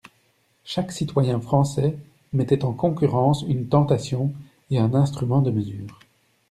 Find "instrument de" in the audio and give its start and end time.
4.95-5.51